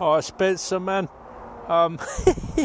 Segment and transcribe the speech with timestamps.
[0.00, 1.08] Oh, Spencer, man.
[1.68, 2.00] Um,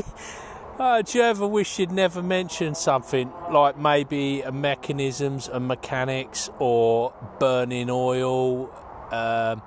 [0.79, 7.13] uh, do you ever wish you'd never mentioned something like maybe mechanisms and mechanics or
[7.39, 8.71] burning oil?
[9.11, 9.61] Um,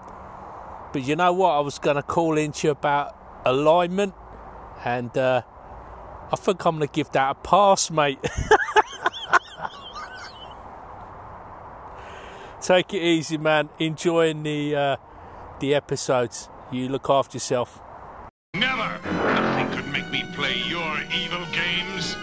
[0.92, 1.50] but you know what?
[1.50, 4.14] I was going to call into you about alignment,
[4.84, 5.42] and uh,
[6.32, 8.18] I think I'm going to give that a pass, mate.
[12.60, 13.68] Take it easy, man.
[13.78, 14.96] Enjoying the uh,
[15.60, 16.48] the episodes.
[16.72, 17.82] You look after yourself.
[18.54, 18.98] Never!
[19.04, 22.16] Nothing could make me play your evil games.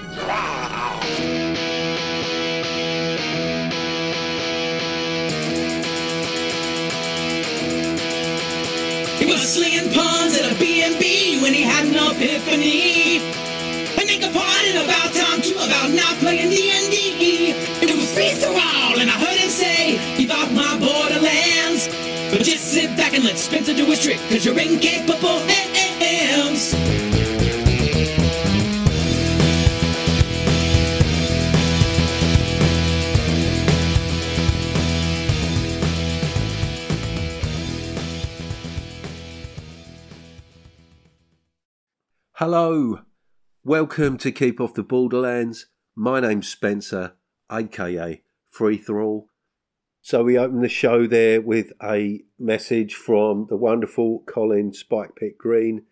[9.20, 13.20] He was slinging pawns at a B&B when he had an epiphany.
[14.00, 16.69] And they complained about time too about not playing D&D.
[24.30, 26.76] Cause you're incapable hands.
[42.34, 43.02] Hello,
[43.64, 45.66] welcome to Keep Off the Borderlands.
[45.96, 47.16] My name's Spencer,
[47.52, 49.28] aka Free Thrall.
[50.10, 55.84] So we open the show there with a message from the wonderful Colin Spikepit Green,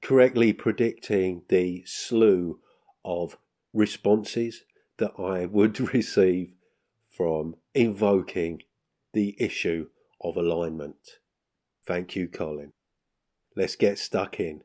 [0.00, 2.58] correctly predicting the slew
[3.04, 3.36] of
[3.74, 4.64] responses
[4.96, 6.54] that I would receive
[7.14, 8.62] from invoking
[9.12, 9.88] the issue
[10.22, 11.18] of alignment.
[11.86, 12.72] Thank you, Colin.
[13.54, 14.62] Let's get stuck in.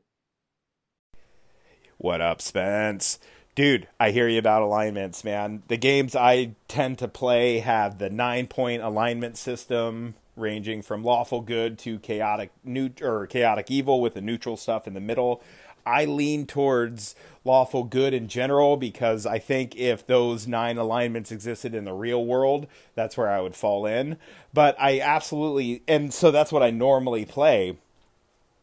[1.98, 3.18] What up, Spence?
[3.54, 5.62] Dude, I hear you about alignments, man.
[5.68, 11.42] The games I tend to play have the nine point alignment system, ranging from lawful
[11.42, 15.42] good to chaotic neut- or chaotic evil with the neutral stuff in the middle.
[15.84, 21.74] I lean towards lawful good in general because I think if those nine alignments existed
[21.74, 24.16] in the real world, that's where I would fall in.
[24.54, 27.76] But I absolutely, and so that's what I normally play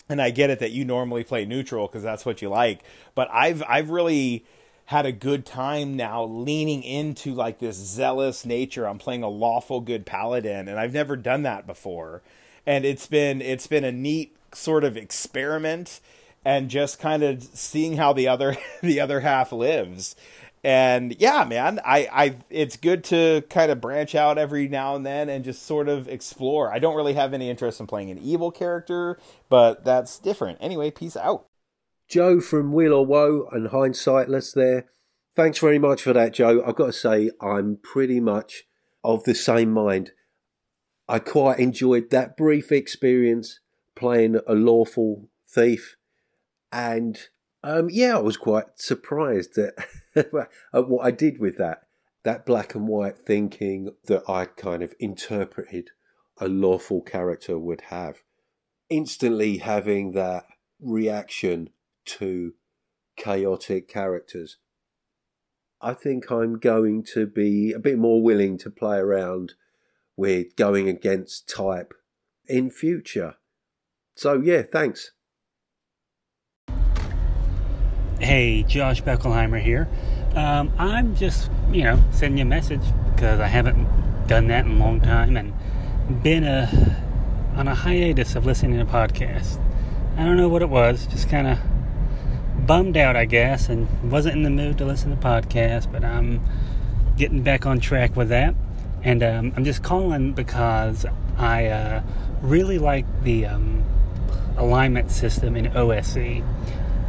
[0.09, 2.81] and I get it that you normally play neutral because that's what you like.
[3.13, 4.43] But I've I've really
[4.89, 8.87] had a good time now leaning into like this zealous nature.
[8.87, 12.23] I'm playing a lawful good paladin, and I've never done that before,
[12.65, 16.01] and it's been it's been a neat sort of experiment
[16.43, 20.15] and just kind of seeing how the other the other half lives.
[20.63, 25.05] And yeah man i i it's good to kind of branch out every now and
[25.05, 26.73] then and just sort of explore.
[26.73, 29.19] I don't really have any interest in playing an evil character
[29.49, 30.57] but that's different.
[30.59, 31.45] Anyway peace out
[32.09, 34.87] Joe from Weal or Woe and Hindsightless there.
[35.35, 36.63] Thanks very much for that, Joe.
[36.65, 38.63] I've got to say, I'm pretty much
[39.03, 40.11] of the same mind.
[41.07, 43.59] I quite enjoyed that brief experience
[43.95, 45.97] playing a lawful thief.
[46.71, 47.19] And
[47.63, 49.73] um, yeah, I was quite surprised at,
[50.15, 51.83] at what I did with that.
[52.23, 55.91] That black and white thinking that I kind of interpreted
[56.37, 58.23] a lawful character would have.
[58.89, 60.45] Instantly having that
[60.81, 61.69] reaction
[62.17, 62.53] to
[63.15, 64.57] chaotic characters.
[65.81, 69.53] I think I'm going to be a bit more willing to play around
[70.17, 71.93] with going against type
[72.47, 73.35] in future.
[74.15, 75.11] So, yeah, thanks.
[78.19, 79.87] Hey, Josh Beckelhimer here.
[80.35, 82.81] Um, I'm just, you know, sending you a message
[83.15, 83.87] because I haven't
[84.27, 85.53] done that in a long time and
[86.21, 86.67] been a,
[87.55, 89.63] on a hiatus of listening to podcasts.
[90.17, 91.57] I don't know what it was, just kind of
[92.69, 96.39] bummed out, I guess, and wasn't in the mood to listen to podcasts, but I'm
[97.17, 98.53] getting back on track with that.
[99.01, 101.03] And um, I'm just calling because
[101.35, 102.03] I uh,
[102.43, 103.83] really like the um,
[104.55, 106.43] alignment system in OSE.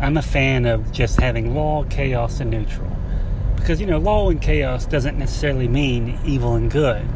[0.00, 2.96] I'm a fan of just having law, chaos, and neutral.
[3.56, 7.06] Because, you know, law and chaos doesn't necessarily mean evil and good.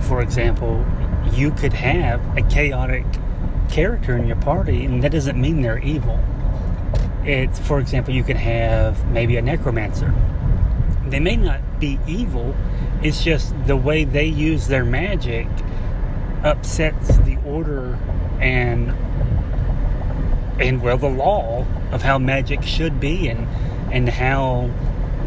[0.00, 0.82] For example,
[1.30, 3.04] you could have a chaotic
[3.68, 6.18] character in your party, and that doesn't mean they're evil.
[7.26, 10.14] It's, for example, you can have maybe a necromancer.
[11.08, 12.54] They may not be evil,
[13.02, 15.48] it's just the way they use their magic
[16.44, 17.98] upsets the order
[18.40, 18.90] and
[20.60, 23.46] and well the law of how magic should be and
[23.92, 24.70] and how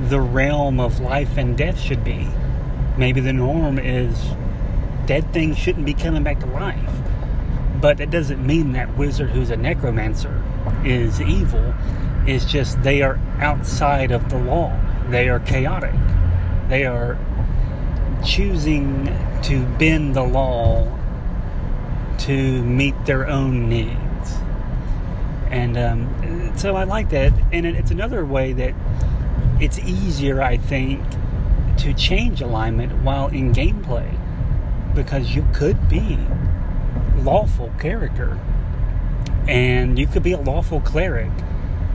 [0.07, 2.27] the realm of life and death should be.
[2.97, 4.17] Maybe the norm is
[5.05, 7.01] dead things shouldn't be coming back to life.
[7.81, 10.41] But it doesn't mean that wizard who's a necromancer
[10.85, 11.73] is evil.
[12.25, 14.77] It's just they are outside of the law.
[15.09, 15.95] They are chaotic.
[16.67, 17.17] They are
[18.25, 19.05] choosing
[19.43, 20.95] to bend the law
[22.19, 23.97] to meet their own needs.
[25.49, 27.33] And um, so I like that.
[27.51, 28.73] And it, it's another way that
[29.59, 31.03] it's easier, I think,
[31.79, 34.15] to change alignment while in gameplay
[34.93, 36.19] because you could be
[37.17, 38.37] lawful character
[39.49, 41.31] and you could be a lawful cleric.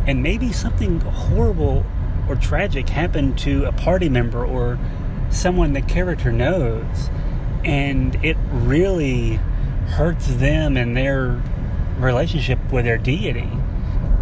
[0.07, 1.87] And maybe something horrible
[2.29, 4.77] or tragic happened to a party member or
[5.31, 7.11] someone the character knows
[7.65, 9.37] and it really
[9.87, 11.41] hurts them and their
[11.99, 13.49] relationship with their deity.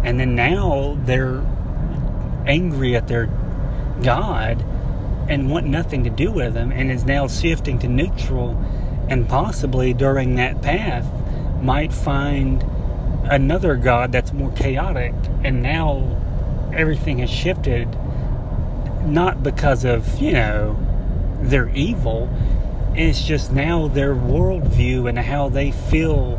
[0.03, 1.43] And then now they're
[2.45, 3.25] angry at their
[4.03, 4.61] god
[5.27, 8.51] and want nothing to do with him and is now shifting to neutral
[9.09, 11.09] and possibly during that path
[11.61, 12.63] might find
[13.25, 16.19] another god that's more chaotic and now
[16.73, 17.87] everything has shifted
[19.05, 20.77] not because of you know
[21.41, 22.29] they're evil
[22.95, 26.37] it's just now their worldview and how they feel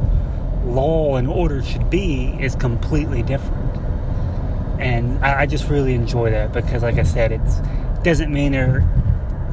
[0.64, 3.76] law and order should be is completely different.
[4.80, 7.40] And I, just really enjoy that because like i said it
[8.02, 8.86] doesn't mean they're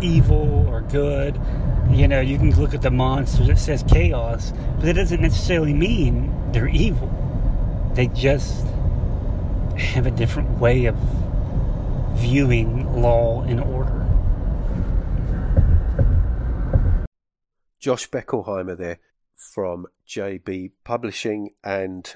[0.01, 1.39] evil or good.
[1.89, 5.73] You know you can look at the monsters it says chaos but it doesn't necessarily
[5.73, 7.09] mean they're evil
[7.93, 8.65] they just
[9.77, 10.95] have a different way of
[12.13, 14.07] viewing law and order.
[17.79, 18.99] Josh Beckelhimer there
[19.35, 22.15] from JB Publishing and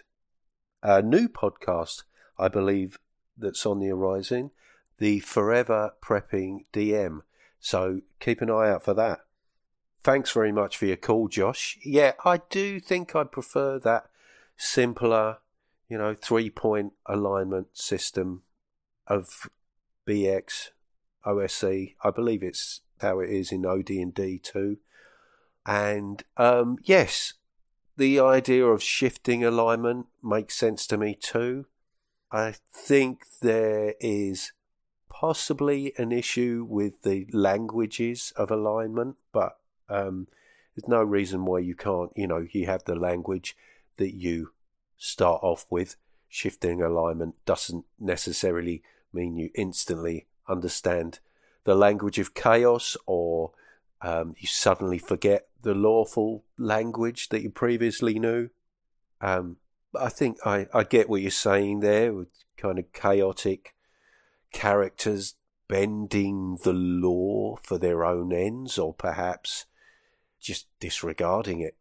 [0.83, 2.04] a new podcast,
[2.38, 3.00] I believe,
[3.38, 4.51] that's on the horizon,
[5.00, 7.22] the Forever Prepping DM.
[7.60, 9.22] So keep an eye out for that.
[10.04, 11.80] Thanks very much for your call, Josh.
[11.83, 14.06] Yeah, I do think I prefer that
[14.56, 15.38] simpler,
[15.89, 18.43] you know, three point alignment system
[19.07, 19.49] of
[20.07, 20.69] BX
[21.25, 21.95] OSE.
[22.03, 24.77] I believe it's how it is in OD&D too.
[25.65, 27.33] And um, yes,
[27.97, 31.65] the idea of shifting alignment makes sense to me too.
[32.31, 34.51] I think there is
[35.09, 39.57] possibly an issue with the languages of alignment, but
[39.88, 40.27] um,
[40.75, 42.11] there's no reason why you can't.
[42.15, 43.55] You know, you have the language
[43.97, 44.51] that you
[45.05, 45.95] start off with.
[46.27, 51.19] Shifting alignment doesn't necessarily mean you instantly understand
[51.63, 53.51] the language of chaos or
[54.01, 58.49] um, you suddenly forget the lawful language that you previously knew.
[59.21, 59.57] Um,
[59.97, 63.75] I think I, I get what you're saying there with kind of chaotic
[64.51, 65.35] characters
[65.67, 69.65] bending the law for their own ends or perhaps
[70.39, 71.75] just disregarding it.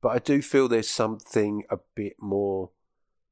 [0.00, 2.70] But I do feel there's something a bit more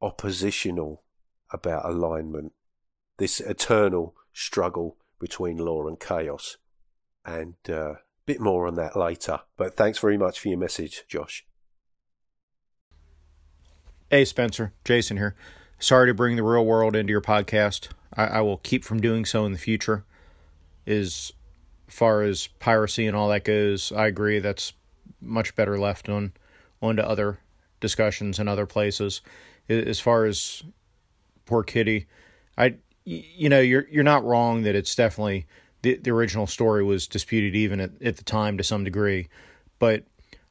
[0.03, 1.03] oppositional
[1.51, 2.53] about alignment.
[3.19, 6.57] This eternal struggle between law and chaos.
[7.25, 9.41] And uh, a bit more on that later.
[9.57, 11.47] But thanks very much for your message, Josh.
[14.11, 14.73] Hey, Spencer.
[14.85, 15.35] Jason here.
[15.79, 17.89] Sorry to bring the real world into your podcast.
[18.15, 20.05] I, I will keep from doing so in the future.
[20.87, 21.33] As
[21.89, 24.73] far as piracy and all that goes, I agree that's
[25.21, 26.33] much better left on
[26.83, 27.39] onto other
[27.81, 29.23] discussions in other places.
[29.69, 30.63] As far as
[31.45, 32.07] poor Kitty,
[32.57, 35.47] I you know you're you're not wrong that it's definitely
[35.83, 39.29] the the original story was disputed even at, at the time to some degree,
[39.79, 40.05] but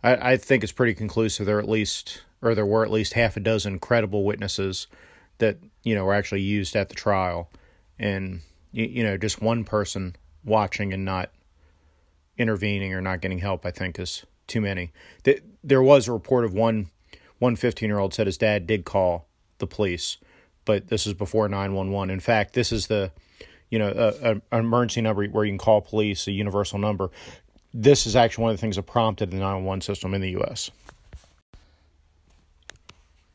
[0.04, 1.45] I, I think it's pretty conclusive.
[1.45, 4.88] There at least or there were at least half a dozen credible witnesses
[5.38, 7.50] that you know were actually used at the trial,
[7.98, 8.41] and
[8.72, 11.32] you, you know just one person watching and not
[12.38, 14.92] intervening or not getting help, I think is too many.
[15.64, 16.90] There was a report of one
[17.40, 20.18] one 15 year old said his dad did call the police,
[20.64, 22.10] but this is before 911.
[22.10, 23.12] In fact, this is the
[23.70, 27.10] you know a, a, an emergency number where you can call police, a universal number.
[27.74, 30.72] This is actually one of the things that prompted the 911 system in the U.S.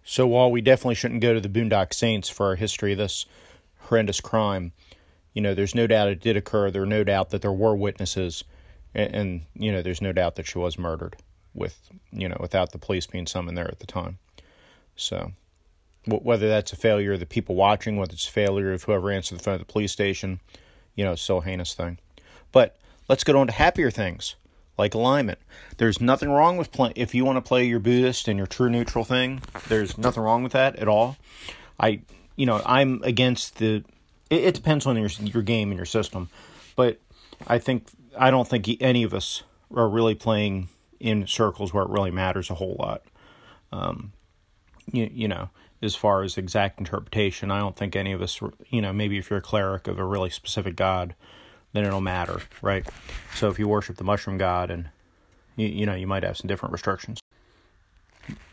[0.03, 3.27] So while we definitely shouldn't go to the Boondock Saints for our history of this
[3.79, 4.73] horrendous crime,
[5.35, 6.71] you know, there's no doubt it did occur.
[6.71, 8.43] There's no doubt that there were witnesses,
[8.95, 11.17] and, and you know, there's no doubt that she was murdered
[11.53, 14.19] with you know without the police being summoned there at the time.
[14.97, 15.33] So
[16.07, 19.39] whether that's a failure of the people watching, whether it's a failure of whoever answered
[19.39, 20.41] the phone at the police station,
[20.95, 21.99] you know, it's still a heinous thing.
[22.53, 22.77] But
[23.09, 24.35] let's get on to happier things
[24.79, 25.39] like alignment.
[25.77, 28.71] There's nothing wrong with playing if you want to play your Buddhist and your true
[28.71, 29.43] neutral thing.
[29.69, 31.17] There's nothing wrong with that at all.
[31.79, 32.01] I,
[32.37, 33.85] you know, I'm against the.
[34.31, 36.31] It, it depends on your your game and your system,
[36.77, 36.99] but
[37.47, 37.87] I think
[38.19, 39.43] I don't think any of us
[39.75, 43.03] are really playing in circles where it really matters a whole lot.
[43.73, 44.13] Um,
[44.93, 45.51] you, you know,
[45.83, 49.31] as far as exact interpretation, I don't think any of us, you know, maybe if
[49.31, 51.15] you're a cleric of a really specific god,
[51.73, 52.87] then it'll matter, right?
[53.35, 54.89] So if you worship the mushroom god and,
[55.57, 57.21] you, you know, you might have some different restrictions.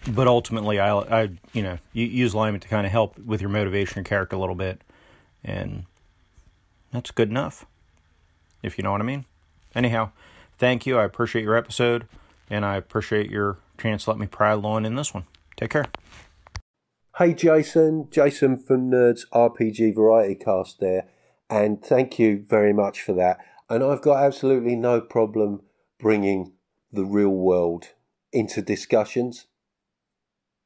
[0.07, 3.49] but ultimately, I, I you know, you use alignment to kind of help with your
[3.49, 4.81] motivation and character a little bit,
[5.43, 5.83] and
[6.91, 7.65] that's good enough,
[8.63, 9.25] if you know what I mean.
[9.75, 10.11] Anyhow,
[10.57, 10.97] thank you.
[10.97, 12.07] I appreciate your episode,
[12.49, 15.25] and I appreciate your chance to let me pry on in this one.
[15.55, 15.85] Take care.
[17.17, 21.07] Hey Jason, Jason from Nerds RPG Variety Cast there,
[21.49, 23.39] and thank you very much for that.
[23.69, 25.61] And I've got absolutely no problem
[25.99, 26.53] bringing
[26.91, 27.89] the real world
[28.31, 29.47] into discussions.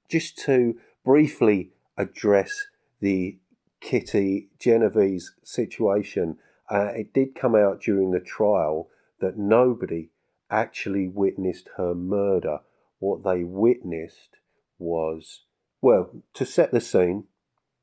[0.10, 2.68] Just to briefly address
[3.00, 3.38] the
[3.80, 6.38] Kitty Genovese situation,
[6.72, 8.88] uh, it did come out during the trial
[9.20, 10.10] that nobody
[10.50, 12.60] actually witnessed her murder.
[13.00, 14.38] What they witnessed
[14.80, 15.42] was,
[15.82, 17.26] well, to set the scene,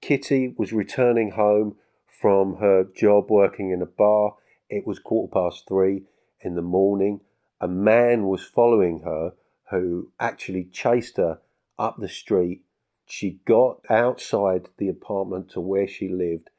[0.00, 1.76] Kitty was returning home
[2.06, 4.36] from her job working in a bar.
[4.70, 6.04] It was quarter past three
[6.40, 7.20] in the morning.
[7.60, 9.32] A man was following her
[9.70, 11.40] who actually chased her
[11.78, 12.62] up the street.
[13.04, 16.50] She got outside the apartment to where she lived,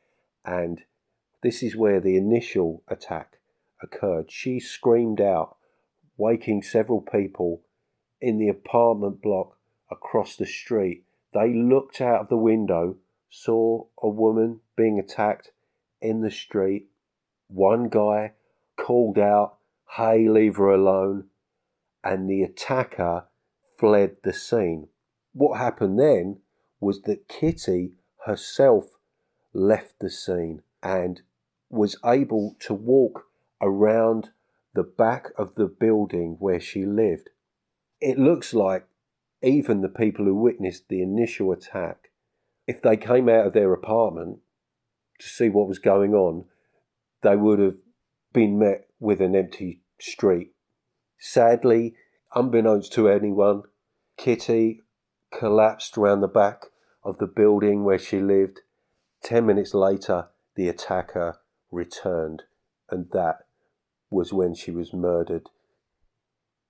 [0.45, 0.83] and
[1.41, 3.39] this is where the initial attack
[3.81, 4.31] occurred.
[4.31, 5.57] She screamed out,
[6.17, 7.61] waking several people
[8.19, 9.57] in the apartment block
[9.89, 11.05] across the street.
[11.33, 12.97] They looked out of the window,
[13.29, 15.51] saw a woman being attacked
[16.01, 16.87] in the street.
[17.47, 18.33] One guy
[18.75, 19.57] called out,
[19.95, 21.29] Hey, leave her alone
[22.03, 23.25] and the attacker
[23.77, 24.87] fled the scene.
[25.33, 26.39] What happened then
[26.79, 27.93] was that Kitty
[28.25, 28.97] herself
[29.53, 31.21] left the scene and
[31.69, 33.25] was able to walk
[33.61, 34.29] around
[34.73, 37.29] the back of the building where she lived.
[38.01, 38.87] It looks like
[39.41, 42.09] even the people who witnessed the initial attack,
[42.67, 44.39] if they came out of their apartment
[45.19, 46.45] to see what was going on,
[47.21, 47.77] they would have
[48.33, 50.51] been met with an empty street
[51.19, 51.95] Sadly,
[52.33, 53.63] unbeknownst to anyone,
[54.17, 54.81] Kitty
[55.37, 56.67] collapsed around the back
[57.03, 58.61] of the building where she lived.
[59.21, 61.39] Ten minutes later, the attacker
[61.71, 62.43] returned,
[62.89, 63.39] and that
[64.09, 65.49] was when she was murdered.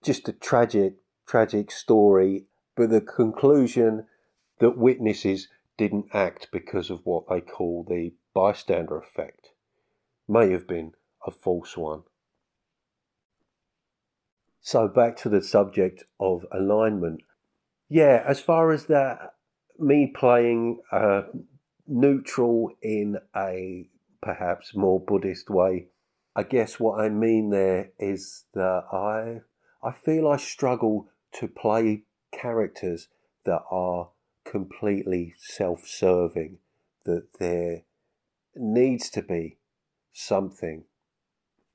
[0.04, 0.96] Just a tragic,
[1.28, 4.06] tragic story, but the conclusion
[4.60, 9.50] that witnesses didn't act because of what they call the bystander effect
[10.28, 10.94] may have been
[11.26, 12.04] a false one.
[14.62, 17.22] So back to the subject of alignment.
[17.88, 19.34] Yeah, as far as that,
[19.80, 21.24] me playing uh,
[21.88, 23.90] neutral in a
[24.22, 25.88] perhaps more Buddhist way,
[26.36, 29.42] I guess what I mean there is that I
[29.82, 33.08] I feel I struggle to play characters
[33.46, 34.10] that are
[34.44, 36.58] completely self-serving.
[37.06, 37.84] That there
[38.56, 39.58] needs to be
[40.12, 40.84] something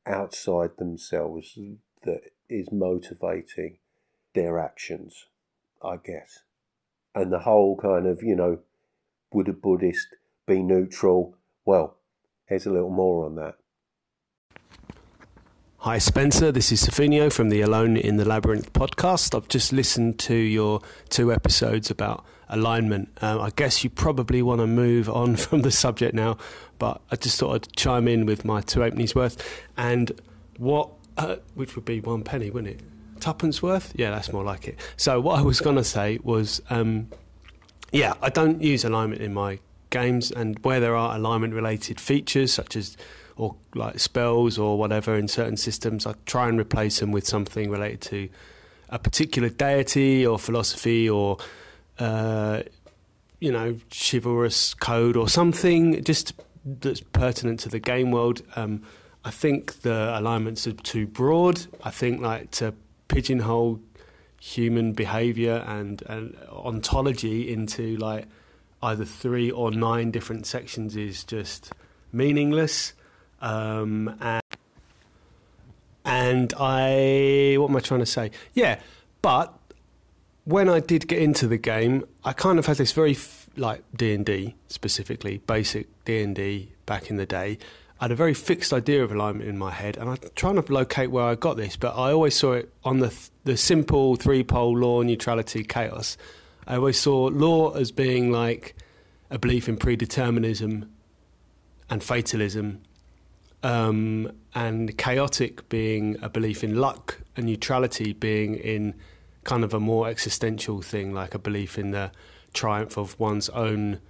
[0.06, 1.58] outside themselves
[2.02, 3.78] that is motivating
[4.34, 5.26] their actions,
[5.82, 6.40] I guess.
[7.14, 8.58] And the whole kind of, you know,
[9.32, 10.08] would a Buddhist
[10.46, 11.36] be neutral?
[11.64, 11.96] Well,
[12.46, 13.56] here's a little more on that.
[15.78, 16.50] Hi, Spencer.
[16.50, 19.34] This is Sofinho from the Alone in the Labyrinth podcast.
[19.36, 23.10] I've just listened to your two episodes about alignment.
[23.20, 26.38] Um, I guess you probably want to move on from the subject now,
[26.78, 29.62] but I just thought I'd chime in with my two openings worth.
[29.76, 30.10] And
[30.56, 33.20] what uh, which would be one penny, wouldn't it?
[33.20, 33.92] Tuppence worth?
[33.94, 34.78] Yeah, that's more like it.
[34.96, 37.10] So what I was going to say was, um,
[37.92, 39.60] yeah, I don't use alignment in my
[39.94, 42.96] games, and where there are alignment-related features such as
[43.36, 47.70] or like spells or whatever in certain systems, I try and replace them with something
[47.70, 48.28] related to
[48.88, 51.38] a particular deity or philosophy or
[51.98, 52.62] uh,
[53.40, 56.34] you know chivalrous code or something just
[56.64, 58.42] that's pertinent to the game world.
[58.56, 58.82] Um,
[59.24, 61.66] I think the alignments are too broad.
[61.82, 62.74] I think like to
[63.08, 63.80] pigeonhole
[64.40, 68.26] human behavior and, and ontology into like
[68.84, 71.72] either three or nine different sections is just
[72.12, 72.92] meaningless.
[73.40, 74.42] Um, and,
[76.04, 78.30] and I, what am I trying to say?
[78.52, 78.80] Yeah,
[79.22, 79.56] but
[80.44, 83.82] when I did get into the game, I kind of had this very f- like
[83.96, 87.58] D and D specifically, basic D and D back in the day
[88.00, 90.72] I had a very fixed idea of alignment in my head, and I'm trying to
[90.72, 93.14] locate where I got this, but I always saw it on the
[93.44, 96.16] the simple three pole law, neutrality, chaos.
[96.66, 98.74] I always saw law as being like
[99.30, 100.88] a belief in predeterminism
[101.90, 102.82] and fatalism,
[103.62, 108.94] um, and chaotic being a belief in luck, and neutrality being in
[109.44, 112.10] kind of a more existential thing, like a belief in the
[112.52, 114.00] triumph of one's own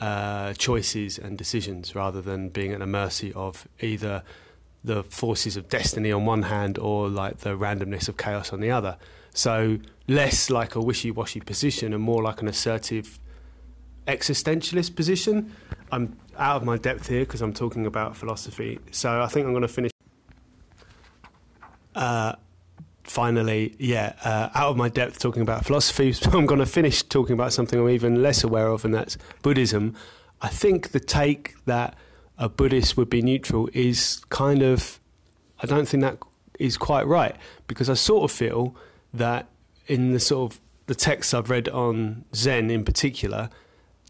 [0.00, 4.22] uh, choices and decisions rather than being at the mercy of either
[4.84, 8.70] the forces of destiny on one hand or like the randomness of chaos on the
[8.70, 8.96] other.
[9.34, 13.18] So less like a wishy-washy position and more like an assertive
[14.06, 15.54] existentialist position.
[15.90, 18.78] I'm out of my depth here because I'm talking about philosophy.
[18.90, 19.92] So I think I'm going to finish.
[21.94, 22.34] Uh,
[23.04, 26.12] finally, yeah, uh, out of my depth talking about philosophy.
[26.12, 29.16] So I'm going to finish talking about something I'm even less aware of, and that's
[29.42, 29.94] Buddhism.
[30.40, 31.94] I think the take that
[32.42, 34.98] a Buddhist would be neutral is kind of,
[35.62, 36.18] I don't think that
[36.58, 37.36] is quite right
[37.68, 38.74] because I sort of feel
[39.14, 39.46] that
[39.86, 43.48] in the sort of the texts I've read on Zen in particular,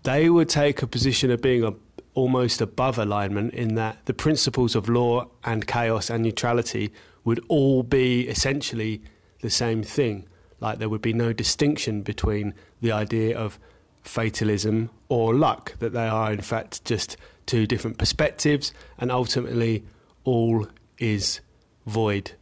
[0.05, 1.75] they would take a position of being a,
[2.15, 6.91] almost above alignment in that the principles of law and chaos and neutrality
[7.25, 9.03] would all be essentially
[9.43, 10.27] the same thing.
[10.59, 13.59] Like there would be no distinction between the idea of
[14.03, 17.17] fatalism or luck, that they are in fact just
[17.47, 19.85] two different perspectives, and ultimately
[20.25, 20.67] all
[20.99, 21.41] is
[21.87, 22.33] void.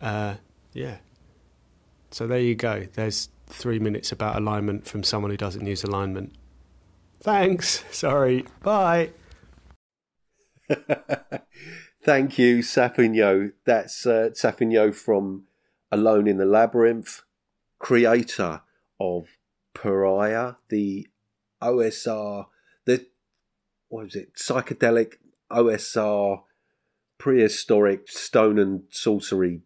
[0.00, 0.34] Uh,
[0.72, 0.96] yeah.
[2.10, 2.86] So there you go.
[2.92, 6.34] There's three minutes about alignment from someone who doesn't use alignment.
[7.20, 7.84] Thanks.
[7.90, 8.44] Sorry.
[8.62, 9.10] Bye.
[12.04, 13.52] Thank you, Sofinho.
[13.64, 14.30] That's uh,
[14.92, 15.44] from
[15.92, 17.22] Alone in the Labyrinth,
[17.78, 18.62] creator
[18.98, 19.26] of
[19.74, 21.08] Pariah, the
[21.62, 22.46] OSR,
[22.84, 23.06] the
[23.88, 25.14] what was it, psychedelic
[25.50, 26.42] OSR
[27.18, 29.60] prehistoric stone and sorcery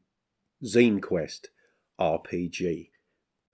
[0.62, 1.48] zine quest
[1.98, 2.90] RPG,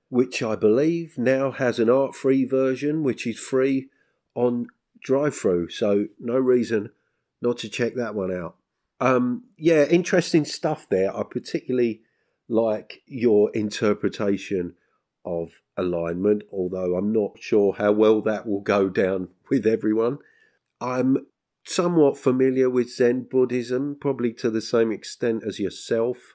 [0.09, 3.91] which I believe now has an art free version, which is free
[4.35, 4.67] on
[5.03, 5.69] drive through.
[5.69, 6.91] So no reason
[7.41, 8.57] not to check that one out.
[9.01, 11.15] Um, yeah, interesting stuff there.
[11.17, 12.03] I particularly
[12.49, 14.75] like your interpretation
[15.25, 20.19] of alignment, although I'm not sure how well that will go down with everyone.
[20.81, 21.27] I'm
[21.65, 26.35] somewhat familiar with Zen Buddhism, probably to the same extent as yourself.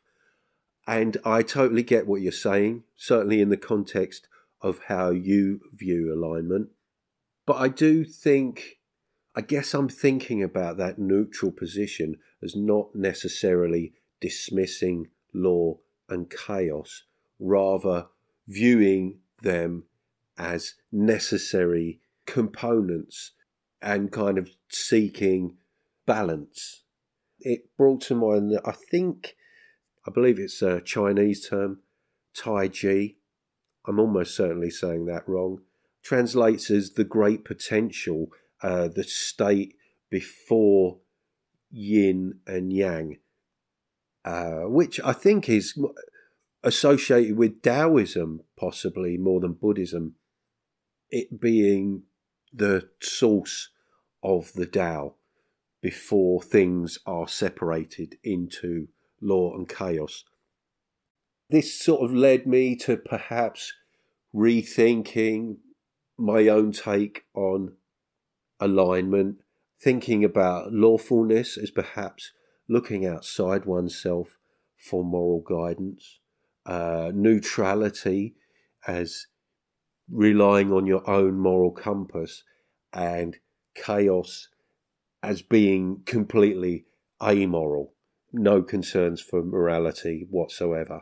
[0.87, 4.27] And I totally get what you're saying, certainly in the context
[4.61, 6.69] of how you view alignment.
[7.45, 8.77] But I do think
[9.37, 15.77] I guess I'm thinking about that neutral position as not necessarily dismissing law
[16.09, 17.03] and chaos,
[17.39, 18.07] rather
[18.47, 19.83] viewing them
[20.37, 23.31] as necessary components
[23.81, 25.57] and kind of seeking
[26.05, 26.83] balance.
[27.39, 29.35] It brought to mind that I think,
[30.07, 31.79] I believe it's a Chinese term,
[32.35, 33.15] Tai Chi.
[33.85, 35.61] I'm almost certainly saying that wrong.
[36.03, 38.27] Translates as the great potential
[38.61, 39.75] uh, the state
[40.09, 40.97] before
[41.69, 43.17] yin and yang,
[44.25, 45.77] uh, which I think is
[46.67, 50.15] associated with Taoism, possibly more than Buddhism,
[51.09, 52.03] it being
[52.51, 53.69] the source
[54.21, 55.13] of the Tao
[55.81, 58.89] before things are separated into
[59.21, 60.25] law and chaos.
[61.49, 63.73] This sort of led me to perhaps
[64.35, 65.59] rethinking
[66.17, 67.75] my own take on
[68.59, 69.37] alignment,
[69.79, 72.33] thinking about lawfulness as perhaps
[72.67, 74.37] looking outside oneself
[74.75, 76.19] for moral guidance,
[76.67, 78.35] uh, neutrality
[78.85, 79.27] as
[80.09, 82.43] relying on your own moral compass,
[82.93, 83.37] and
[83.75, 84.49] chaos
[85.21, 86.85] as being completely
[87.21, 87.93] amoral,
[88.31, 91.01] no concerns for morality whatsoever.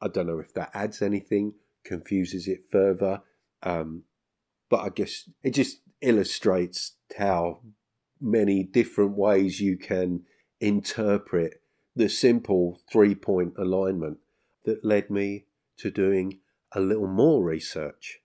[0.00, 3.22] I don't know if that adds anything, confuses it further,
[3.62, 4.04] um,
[4.68, 7.60] but I guess it just illustrates how
[8.20, 10.22] many different ways you can
[10.60, 11.62] interpret
[11.96, 14.18] the simple three point alignment
[14.64, 15.44] that led me
[15.78, 16.40] to doing
[16.72, 18.20] a little more research.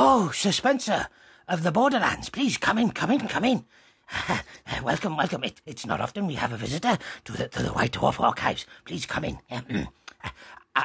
[0.00, 1.08] Oh, Sir Spencer
[1.48, 3.64] of the Borderlands, please come in, come in, come in.
[4.82, 5.42] welcome, welcome.
[5.42, 8.64] It, it's not often we have a visitor to the, to the White Dwarf Archives.
[8.84, 9.38] Please come in.
[10.24, 10.30] Uh,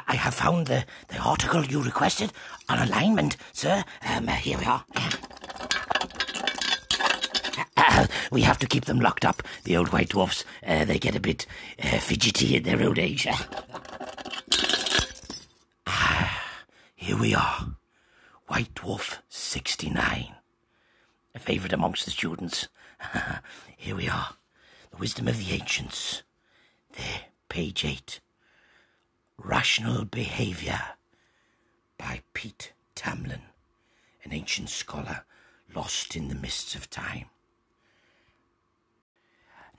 [0.08, 2.32] I, have found the, the article you requested
[2.68, 3.84] on alignment, sir.
[4.08, 4.84] Um, here we are.
[7.76, 10.44] Uh, we have to keep them locked up, the old white dwarfs.
[10.66, 11.46] Uh, they get a bit
[11.82, 13.28] uh, fidgety in their old age.
[16.96, 17.76] here we are.
[18.46, 20.34] White Dwarf 69.
[21.34, 22.68] A favourite amongst the students.
[23.76, 24.34] Here we are.
[24.90, 26.22] The Wisdom of the Ancients.
[26.92, 28.20] There, page 8.
[29.44, 30.80] Rational Behaviour
[31.98, 33.42] by Pete Tamlyn,
[34.24, 35.26] an ancient scholar
[35.74, 37.26] lost in the mists of time.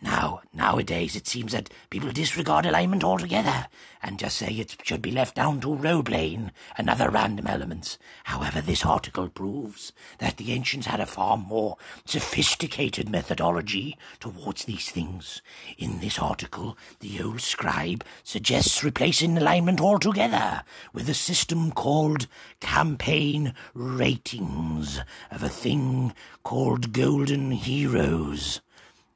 [0.01, 3.67] Now, now Nowadays, it seems that people disregard alignment altogether
[4.03, 7.97] and just say it should be left down to role-playing and other random elements.
[8.25, 14.89] However, this article proves that the ancients had a far more sophisticated methodology towards these
[14.89, 15.41] things.
[15.77, 22.27] In this article, the old scribe suggests replacing alignment altogether with a system called
[22.60, 24.99] campaign ratings
[25.31, 28.60] of a thing called golden heroes.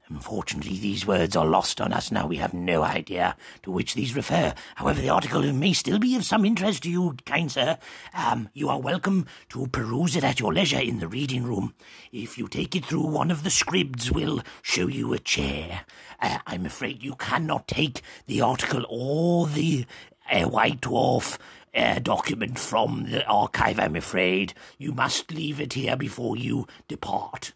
[0.09, 2.25] Unfortunately, these words are lost on us now.
[2.25, 4.55] We have no idea to which these refer.
[4.75, 7.77] However, the article may still be of some interest to you, kind sir.
[8.15, 11.75] Um, you are welcome to peruse it at your leisure in the reading room.
[12.11, 15.85] If you take it through, one of the scribs will show you a chair.
[16.19, 19.85] Uh, I'm afraid you cannot take the article or the
[20.31, 21.37] uh, White Dwarf
[21.75, 24.55] uh, document from the archive, I'm afraid.
[24.79, 27.53] You must leave it here before you depart.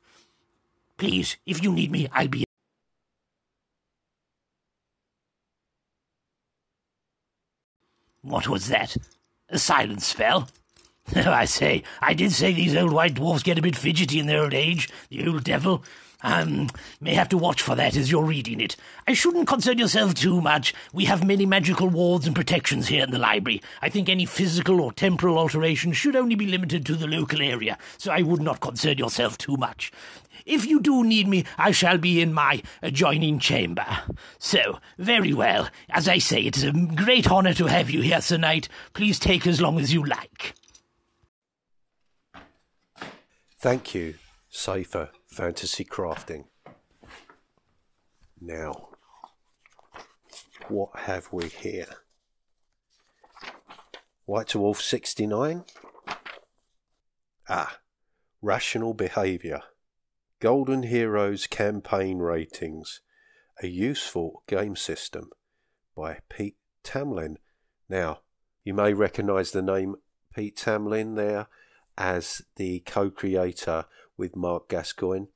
[0.98, 2.46] Please, if you need me, I'll be.
[8.22, 8.96] What was that?
[9.50, 10.48] A silence spell?
[11.16, 14.44] I say, I did say these old white dwarfs get a bit fidgety in their
[14.44, 14.90] old age.
[15.10, 15.84] The old devil.
[16.24, 16.70] Um,
[17.02, 18.78] may have to watch for that as you're reading it.
[19.06, 20.74] I shouldn't concern yourself too much.
[20.94, 23.62] We have many magical wards and protections here in the library.
[23.82, 27.78] I think any physical or temporal alteration should only be limited to the local area,
[27.98, 29.92] so I would not concern yourself too much.
[30.46, 33.86] If you do need me, I shall be in my adjoining chamber.
[34.40, 35.70] So, very well.
[35.90, 38.68] As I say, it is a great honor to have you here, Sir Knight.
[38.94, 40.54] Please take as long as you like.
[43.60, 44.16] Thank you,
[44.50, 46.46] Safer Fantasy Crafting.
[48.40, 48.90] Now,
[50.68, 51.88] what have we here?
[54.26, 55.66] White Wolf 69.
[57.50, 57.80] Ah,
[58.44, 59.62] Rational Behaviour.
[60.40, 63.02] Golden Heroes Campaign Ratings.
[63.64, 65.32] A Useful Game System
[65.96, 67.38] by Pete Tamlyn.
[67.90, 68.20] Now,
[68.64, 69.96] you may recognise the name
[70.32, 71.48] Pete Tamlyn there
[71.98, 73.86] as the co creator
[74.18, 75.28] with Marc Gascoigne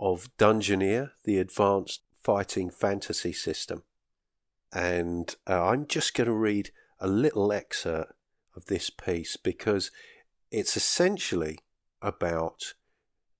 [0.00, 3.82] of Dungeoneer, the advanced fighting fantasy system.
[4.72, 8.12] And uh, I'm just going to read a little excerpt
[8.56, 9.90] of this piece because
[10.50, 11.58] it's essentially
[12.02, 12.74] about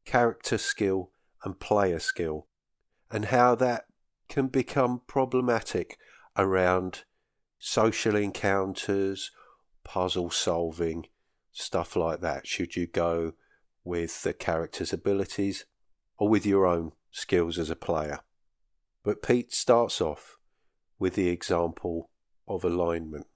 [0.04, 1.10] character skill
[1.42, 2.46] and player skill
[3.10, 3.86] and how that
[4.28, 5.98] can become problematic
[6.36, 7.04] around
[7.58, 9.30] social encounters,
[9.84, 11.06] puzzle solving,
[11.52, 12.46] stuff like that.
[12.46, 13.34] Should you go
[13.84, 15.66] with the character's abilities
[16.16, 18.20] or with your own skills as a player?
[19.02, 20.38] But Pete starts off
[20.98, 22.10] with the example
[22.48, 23.26] of alignment.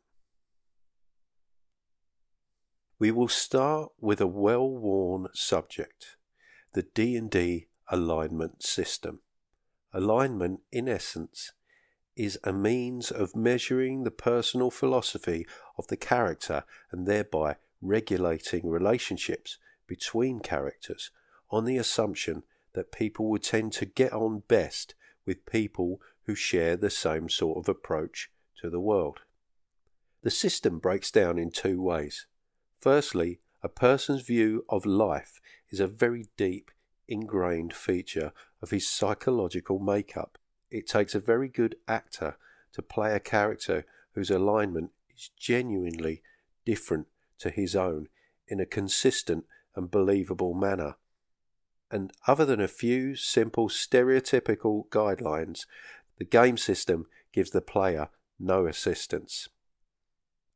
[2.98, 6.16] We will start with a well-worn subject,
[6.72, 9.20] the D&D alignment system.
[9.92, 11.52] Alignment, in essence,
[12.16, 15.46] is a means of measuring the personal philosophy
[15.78, 19.58] of the character and thereby regulating relationships
[19.88, 21.10] between characters
[21.50, 24.94] on the assumption that people would tend to get on best
[25.26, 29.20] with people who share the same sort of approach to the world.
[30.22, 32.26] The system breaks down in two ways.
[32.78, 36.70] Firstly, a person's view of life is a very deep,
[37.08, 40.38] ingrained feature of his psychological makeup.
[40.70, 42.36] It takes a very good actor
[42.74, 46.22] to play a character whose alignment is genuinely
[46.64, 47.06] different
[47.38, 48.08] to his own
[48.46, 49.44] in a consistent
[49.78, 50.96] and believable manner.
[51.90, 55.64] And other than a few simple stereotypical guidelines,
[56.18, 59.48] the game system gives the player no assistance.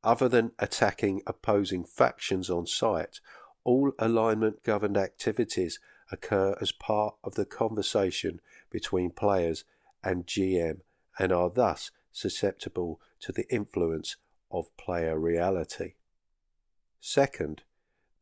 [0.04, 3.20] Other than attacking opposing factions on site,
[3.64, 5.78] all alignment governed activities
[6.10, 9.64] occur as part of the conversation between players
[10.02, 10.80] and GM
[11.18, 14.16] and are thus susceptible to the influence
[14.50, 15.94] of player reality.
[17.00, 17.62] Second,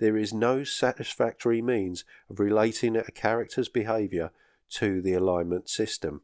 [0.01, 4.33] there is no satisfactory means of relating a character's behaviour
[4.71, 6.23] to the alignment system.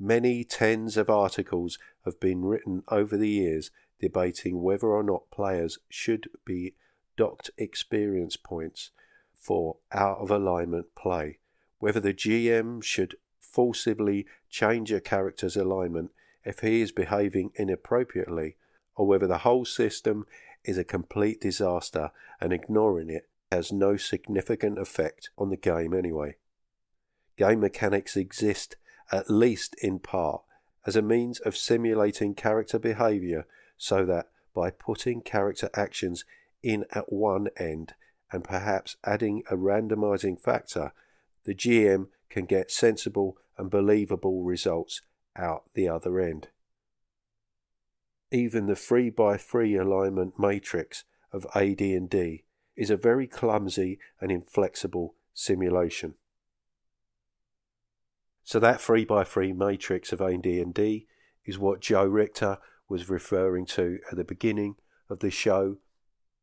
[0.00, 5.78] Many tens of articles have been written over the years debating whether or not players
[5.88, 6.74] should be
[7.16, 8.90] docked experience points
[9.34, 11.38] for out of alignment play,
[11.78, 16.10] whether the GM should forcibly change a character's alignment
[16.44, 18.56] if he is behaving inappropriately,
[18.94, 20.26] or whether the whole system
[20.66, 26.36] is a complete disaster and ignoring it has no significant effect on the game anyway.
[27.36, 28.76] Game mechanics exist,
[29.12, 30.42] at least in part,
[30.86, 33.46] as a means of simulating character behaviour
[33.78, 36.24] so that by putting character actions
[36.62, 37.94] in at one end
[38.32, 40.92] and perhaps adding a randomizing factor,
[41.44, 45.02] the GM can get sensible and believable results
[45.36, 46.48] out the other end.
[48.32, 52.44] Even the 3x3 alignment matrix of AD&D
[52.76, 56.14] is a very clumsy and inflexible simulation.
[58.42, 61.06] So that 3x3 matrix of AD&D
[61.44, 62.58] is what Joe Richter
[62.88, 64.76] was referring to at the beginning
[65.08, 65.78] of the show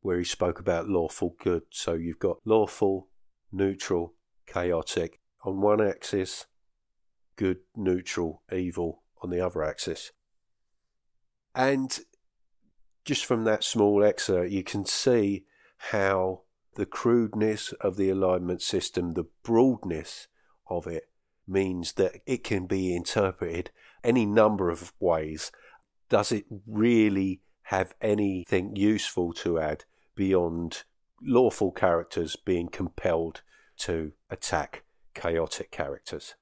[0.00, 1.62] where he spoke about lawful good.
[1.70, 3.08] So you've got lawful,
[3.50, 4.14] neutral,
[4.46, 6.46] chaotic on one axis,
[7.36, 10.12] good, neutral, evil on the other axis.
[11.54, 11.98] And
[13.04, 15.44] just from that small excerpt, you can see
[15.90, 16.42] how
[16.74, 20.26] the crudeness of the alignment system, the broadness
[20.68, 21.08] of it,
[21.46, 23.70] means that it can be interpreted
[24.02, 25.52] any number of ways.
[26.08, 30.82] Does it really have anything useful to add beyond
[31.22, 33.42] lawful characters being compelled
[33.78, 36.34] to attack chaotic characters?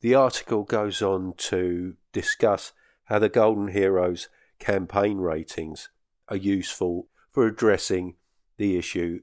[0.00, 2.72] The article goes on to discuss
[3.06, 5.90] how the Golden Heroes campaign ratings
[6.28, 8.14] are useful for addressing
[8.56, 9.20] the issue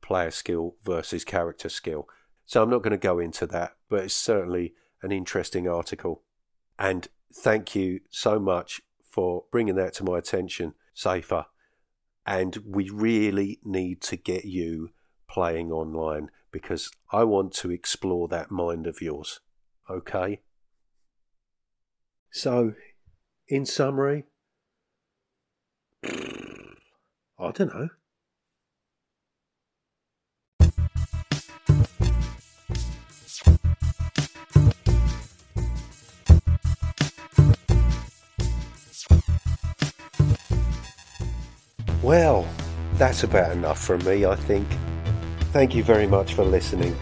[0.00, 2.08] player skill versus character skill.
[2.44, 6.22] So I'm not going to go into that, but it's certainly an interesting article.
[6.78, 11.46] And thank you so much for bringing that to my attention, Safer.
[12.26, 14.90] And we really need to get you
[15.28, 19.40] playing online because I want to explore that mind of yours.
[19.88, 20.40] Okay?
[22.30, 22.74] So,
[23.48, 24.24] in summary,
[26.04, 27.88] I don't know.
[42.02, 42.48] Well,
[42.94, 44.66] that's about enough from me, I think.
[45.52, 46.96] Thank you very much for listening.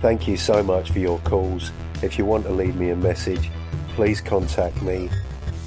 [0.00, 1.70] Thank you so much for your calls.
[2.02, 3.50] If you want to leave me a message,
[3.94, 5.10] please contact me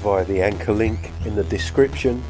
[0.05, 2.23] via the anchor link in the description.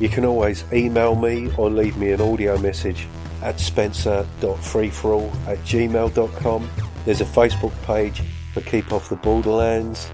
[0.00, 3.06] You can always email me or leave me an audio message
[3.40, 6.70] at spencer.freethrall at gmail.com.
[7.04, 8.20] There's a Facebook page
[8.52, 10.10] for Keep Off the Borderlands.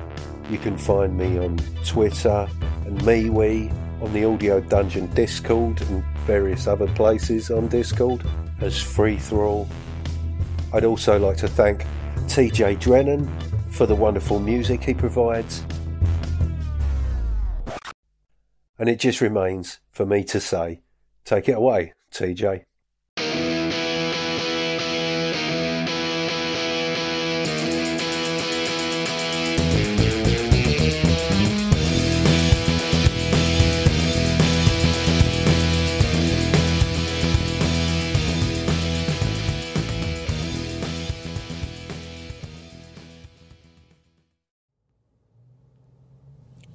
[0.50, 2.46] You can find me on Twitter
[2.84, 8.22] and MeWe on the Audio Dungeon Discord and various other places on Discord
[8.60, 9.66] as Free Thrall.
[10.74, 11.86] I'd also like to thank
[12.26, 13.26] TJ Drennon
[13.70, 15.64] for the wonderful music he provides.
[18.80, 20.80] And it just remains for me to say,
[21.26, 22.64] take it away, TJ.